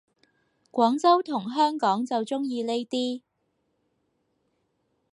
[0.71, 3.21] 廣州同香港就鍾意呢啲